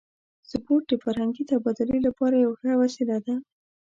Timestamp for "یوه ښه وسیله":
2.45-3.17